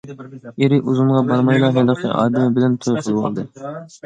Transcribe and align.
ئېرى 0.63 0.79
ئۇزۇنغا 0.91 1.21
بارمايلا 1.27 1.69
ھېلىقى 1.77 2.15
«ئادىمى» 2.15 2.55
بىلەن 2.57 2.79
توي 2.87 3.05
قىلىۋالدى. 3.07 3.47